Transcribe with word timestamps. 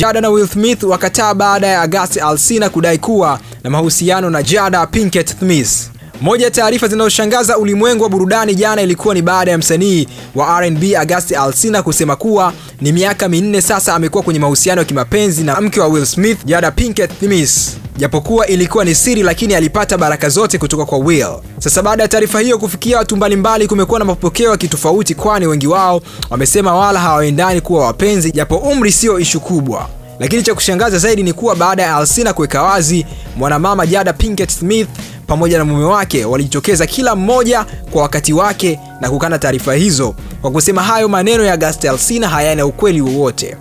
Jada 0.00 0.20
na 0.20 0.28
Will 0.30 0.46
Smith 0.48 0.82
wakataa 0.82 1.34
baada 1.34 1.66
ya 1.66 1.80
Agassi 1.82 2.20
Alsina 2.20 2.68
kudai 2.70 2.98
kuwa 2.98 3.40
na 3.64 3.70
mahusiano 3.70 4.30
na 4.30 4.42
Jada 4.42 4.86
Pinkett 4.86 5.38
Smith. 5.38 5.90
Moja 6.20 6.44
ya 6.44 6.50
taarifa 6.50 6.88
zinazoshangaza 6.88 7.58
ulimwengu 7.58 8.02
wa 8.02 8.08
burudani 8.08 8.54
jana 8.54 8.82
ilikuwa 8.82 9.14
ni 9.14 9.22
baada 9.22 9.50
ya 9.50 9.58
msanii 9.58 10.08
wa 10.34 10.58
R&B 10.58 10.96
August 10.96 11.32
Alsina 11.32 11.82
kusema 11.82 12.16
kuwa 12.16 12.52
ni 12.80 12.92
miaka 12.92 13.28
minne 13.28 13.60
sasa 13.62 13.94
amekuwa 13.94 14.22
kwenye 14.22 14.40
mahusiano 14.40 14.80
ya 14.80 14.84
kimapenzi 14.84 15.42
na 15.44 15.60
mke 15.60 15.80
wa 15.80 15.86
Will 15.88 16.06
Smith, 16.06 16.38
Jada 16.44 16.70
Pinkett 16.70 17.10
Smith. 17.20 17.50
Japokuwa 17.96 18.46
ilikuwa 18.46 18.84
ni 18.84 18.94
siri, 18.94 19.22
lakini 19.22 19.54
alipata 19.54 19.98
baraka 19.98 20.28
zote 20.28 20.58
kutoka 20.58 20.84
kwa 20.84 20.98
Will. 20.98 21.26
Sasa 21.58 21.82
baada 21.82 22.02
ya 22.02 22.08
taarifa 22.08 22.40
hiyo 22.40 22.58
kufikia 22.58 22.98
watu 22.98 23.16
mbalimbali, 23.16 23.66
kumekuwa 23.68 23.98
na 23.98 24.04
mapokeo 24.04 24.50
ya 24.50 24.56
kitofauti, 24.56 25.14
kwani 25.14 25.46
wengi 25.46 25.66
wao 25.66 26.02
wamesema 26.30 26.74
wala 26.74 27.00
hawaendani 27.00 27.60
kuwa 27.60 27.86
wapenzi, 27.86 28.32
japo 28.32 28.56
umri 28.56 28.92
sio 28.92 29.18
ishu 29.18 29.40
kubwa. 29.40 29.88
Lakini 30.18 30.42
cha 30.42 30.54
kushangaza 30.54 30.98
zaidi 30.98 31.22
ni 31.22 31.32
kuwa 31.32 31.56
baada 31.56 31.82
ya 31.82 31.96
Alsina 31.96 32.32
kuweka 32.32 32.62
wazi, 32.62 33.06
mwanamama 33.36 33.86
Jada 33.86 34.12
Pinkett 34.12 34.50
Smith 34.50 34.88
pamoja 35.30 35.58
na 35.58 35.64
mume 35.64 35.84
wake 35.84 36.24
walijitokeza 36.24 36.86
kila 36.86 37.16
mmoja 37.16 37.66
kwa 37.90 38.02
wakati 38.02 38.32
wake 38.32 38.80
na 39.00 39.10
kukana 39.10 39.38
taarifa 39.38 39.74
hizo 39.74 40.14
kwa 40.42 40.50
kusema 40.50 40.82
hayo 40.82 41.08
maneno 41.08 41.44
ya 41.44 41.56
Gusty 41.56 41.88
Alsina 41.88 42.28
hayana 42.28 42.66
ukweli 42.66 43.00
wowote. 43.00 43.56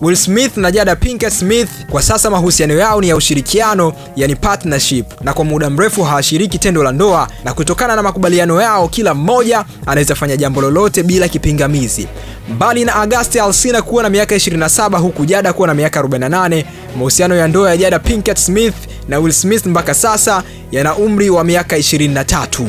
Will 0.00 0.16
Smith 0.16 0.56
na 0.56 0.70
Jada 0.70 0.96
Pinkett 0.96 1.32
Smith 1.32 1.68
kwa 1.90 2.02
sasa 2.02 2.30
mahusiano 2.30 2.74
yao 2.74 3.00
ni 3.00 3.08
ya 3.08 3.16
ushirikiano, 3.16 3.92
yani 4.16 4.36
partnership, 4.36 5.06
na 5.20 5.32
kwa 5.32 5.44
muda 5.44 5.70
mrefu 5.70 6.02
hawashiriki 6.02 6.58
tendo 6.58 6.82
la 6.82 6.92
ndoa, 6.92 7.28
na 7.44 7.54
kutokana 7.54 7.96
na 7.96 8.02
makubaliano 8.02 8.62
yao 8.62 8.88
kila 8.88 9.14
mmoja 9.14 9.64
anaweza 9.86 10.14
fanya 10.14 10.36
jambo 10.36 10.60
lolote 10.60 11.02
bila 11.02 11.28
kipingamizi. 11.28 12.08
Mbali 12.54 12.84
na 12.84 12.94
August 12.94 13.36
Alsina 13.36 13.82
kuwa 13.82 14.02
na 14.02 14.10
miaka 14.10 14.34
27 14.36 14.98
huku 14.98 15.24
Jada 15.26 15.52
kuwa 15.52 15.68
na 15.68 15.74
miaka 15.74 16.00
48, 16.02 16.64
mahusiano 16.96 17.34
ya 17.36 17.48
ndoa 17.48 17.70
ya 17.70 17.76
Jada 17.76 17.98
Pinkett 17.98 18.38
Smith 18.38 18.74
na 19.08 19.18
Will 19.18 19.32
Smith 19.32 19.66
mpaka 19.66 19.94
sasa 19.94 20.42
yana 20.72 20.96
umri 20.96 21.30
wa 21.30 21.44
miaka 21.44 21.76
23. 21.78 22.66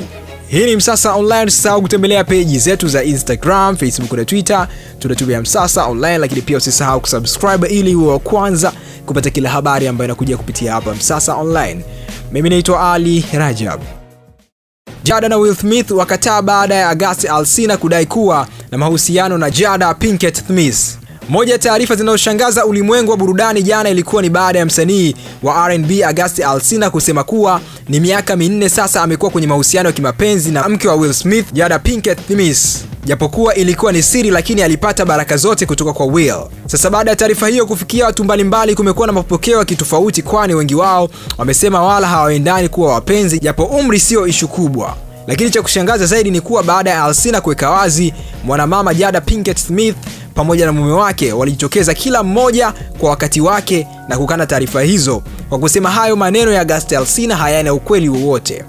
Hii 0.48 0.66
ni 0.66 0.76
Msasa 0.76 1.14
Online. 1.14 1.46
Usisahau 1.46 1.82
kutembelea 1.82 2.24
peji 2.24 2.60
zetu 2.60 2.88
za 2.88 3.04
Instagram, 3.04 3.78
Facebook 3.78 4.12
na 4.12 4.26
Twitter. 4.26 4.68
Tunatumia 5.00 5.42
Msasa 5.42 5.86
Online, 5.86 6.18
lakini 6.18 6.42
pia 6.42 6.58
usisahau 6.58 7.02
kusubscribe 7.02 7.68
ili 7.68 7.96
uwe 7.96 8.12
wa 8.14 8.20
kwanza 8.20 8.74
kupata 9.06 9.30
kila 9.30 9.50
habari 9.50 9.88
ambayo 9.88 10.06
inakuja 10.08 10.38
kupitia 10.38 10.74
hapa 10.74 10.94
Msasa 10.96 11.36
Online. 11.36 11.86
Mimi 12.32 12.50
naitwa 12.50 12.94
Ali 12.94 13.26
Rajab. 13.34 13.82
Jada 15.04 15.30
na 15.30 15.38
Will 15.38 15.56
Smith 15.56 15.92
wakataa 15.92 16.42
baada 16.42 16.76
ya 16.76 16.90
agasti 16.90 17.28
Alsina 17.28 17.78
kudai 17.78 18.06
kuwa 18.06 18.48
na 18.72 18.78
mahusiano 18.78 19.38
na 19.38 19.50
Jada 19.52 19.94
Pinkett 19.94 20.48
Smith. 20.48 20.98
Moja 21.30 21.54
ya 21.54 21.60
taarifa 21.60 21.96
zinazoshangaza 21.96 22.66
ulimwengu 22.66 23.12
wa 23.12 23.18
burudani 23.18 23.64
jana 23.64 23.90
ilikuwa 23.90 24.22
ni 24.22 24.30
baada 24.30 24.60
ya 24.60 24.66
msanii 24.66 25.16
wa 25.44 25.56
R&B 25.68 26.04
August 26.04 26.40
Alsina 26.40 26.90
kusema 26.90 27.24
kuwa 27.24 27.62
ni 27.90 28.00
miaka 28.00 28.36
minne 28.36 28.70
sasa 28.70 29.02
amekuwa 29.02 29.32
kwenye 29.32 29.48
mahusiano 29.48 29.90
ya 29.90 29.94
kimapenzi 29.94 30.52
na 30.52 30.70
mke 30.70 30.88
wa 30.88 30.96
Will 30.96 31.14
Smith, 31.14 31.46
Jada 31.54 31.80
Pinkett 31.80 32.20
Smith. 32.28 32.60
Japokuwa 33.06 33.56
ilikuwa 33.56 33.92
ni 33.92 34.04
siri, 34.04 34.30
lakini 34.32 34.64
alipata 34.64 35.06
baraka 35.06 35.38
zote 35.38 35.66
kutoka 35.66 35.94
kwa 35.94 36.06
Will. 36.06 36.36
Sasa 36.66 36.90
baada 36.90 37.12
ya 37.12 37.16
taarifa 37.18 37.48
hiyo 37.48 37.66
kufikia 37.66 38.06
watu 38.06 38.24
mbalimbali, 38.24 38.76
kumekuwa 38.76 39.08
na 39.08 39.14
mapokeo 39.14 39.60
ya 39.60 39.66
kitofauti, 39.66 40.22
kwani 40.22 40.54
wengi 40.56 40.76
wao 40.76 41.10
wamesema 41.38 41.84
wala 41.84 42.08
hawaendani 42.08 42.70
kuwa 42.70 42.94
wapenzi, 42.94 43.40
japo 43.40 43.64
umri 43.66 44.00
sio 44.00 44.28
ishu 44.28 44.48
kubwa. 44.48 44.98
Lakini 45.28 45.50
cha 45.50 45.62
kushangaza 45.62 46.06
zaidi 46.06 46.32
ni 46.32 46.42
kuwa 46.42 46.64
baada 46.64 46.90
ya 46.90 47.04
Alsina 47.04 47.42
kuweka 47.42 47.70
wazi, 47.70 48.14
mwanamama 48.44 48.94
Jada 48.94 49.22
Pinkett 49.22 49.58
Smith 49.60 49.96
pamoja 50.36 50.66
na 50.66 50.72
mume 50.72 50.92
wake 50.92 51.34
walijitokeza 51.34 51.94
kila 51.94 52.24
mmoja 52.24 52.74
kwa 53.00 53.10
wakati 53.10 53.42
wake 53.42 53.88
na 54.10 54.18
kukana 54.18 54.46
taarifa 54.46 54.82
hizo 54.82 55.24
kwa 55.50 55.60
kusema 55.60 55.90
hayo 55.92 56.16
maneno 56.16 56.52
ya 56.52 56.62
August 56.62 56.94
Alsina 56.94 57.36
hayana 57.36 57.74
ukweli 57.74 58.10
wowote. 58.10 58.64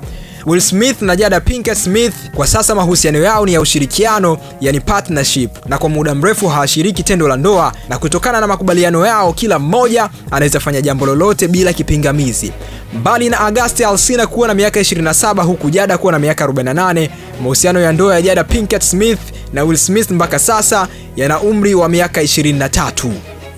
Will 0.47 0.61
Smith 0.61 1.03
na 1.03 1.17
Jada 1.17 1.41
Pinkett 1.41 1.79
Smith 1.79 2.15
kwa 2.35 2.47
sasa 2.47 2.75
mahusiano 2.75 3.19
yao 3.19 3.47
ni 3.47 3.53
ya 3.55 3.61
ushirikiano, 3.61 4.39
yani 4.61 4.81
partnership, 4.81 5.51
na 5.69 5.79
kwa 5.79 5.89
muda 5.89 6.15
mrefu 6.15 6.49
hawashiriki 6.49 7.03
tendo 7.03 7.29
la 7.29 7.37
ndoa, 7.37 7.73
na 7.89 7.99
kutokana 7.99 8.41
na 8.41 8.47
makubaliano 8.47 9.07
yao 9.07 9.33
kila 9.33 9.59
mmoja 9.59 10.11
anaweza 10.31 10.61
fanya 10.61 10.81
jambo 10.83 11.07
lolote 11.07 11.49
bila 11.49 11.73
kipingamizi. 11.73 12.53
Mbali 12.95 13.29
na 13.29 13.41
Agasti 13.41 13.85
Alsina 13.85 14.27
kuwa 14.27 14.49
na 14.49 14.55
miaka 14.55 14.81
27 14.81 15.43
huku 15.45 15.71
Jada 15.71 15.99
kuwa 15.99 16.13
na 16.13 16.19
miaka 16.19 16.47
48, 16.47 17.09
mahusiano 17.43 17.81
ya 17.81 17.93
ndoa 17.93 18.15
ya 18.15 18.23
Jada 18.23 18.45
Pinkett 18.45 18.83
Smith 18.83 19.19
na 19.53 19.65
Will 19.65 19.77
Smith 19.79 20.11
mpaka 20.11 20.39
sasa 20.39 20.89
yana 21.17 21.41
umri 21.41 21.75
wa 21.75 21.89
miaka 21.89 22.23
23. 22.23 23.11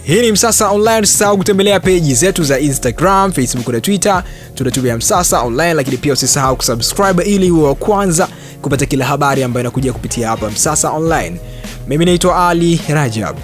Hii 0.02 0.20
ni 0.20 0.32
Msasa 0.32 0.68
Online. 0.68 1.00
Usisahau 1.00 1.38
kutembelea 1.38 1.80
peji 1.80 2.14
zetu 2.14 2.44
za 2.44 2.58
Instagram, 2.58 3.32
Facebook 3.32 3.68
na 3.68 3.80
Twitter. 3.80 4.22
Tunatumia 4.54 4.96
Msasa 4.96 5.40
Online, 5.40 5.74
lakini 5.74 5.96
pia 5.96 6.12
usisahau 6.12 6.56
kusubscribe 6.56 7.22
ili 7.24 7.50
uwe 7.50 7.68
wa 7.68 7.74
kwanza 7.74 8.28
kupata 8.62 8.86
kila 8.86 9.04
habari 9.04 9.42
ambayo 9.42 9.62
inakuja 9.62 9.92
kupitia 9.92 10.28
hapa 10.28 10.50
Msasa 10.50 10.90
Online. 10.90 11.40
Mimi 11.88 12.04
naitwa 12.04 12.48
Ali 12.48 12.80
Rajab. 12.88 13.36